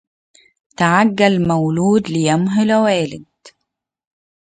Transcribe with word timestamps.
تعجل 0.77 1.47
مولود 1.47 2.09
ليمهل 2.09 2.73
والد 2.73 3.25